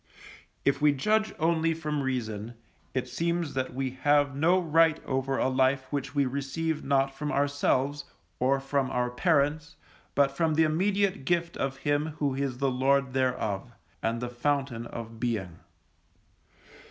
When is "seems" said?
3.07-3.53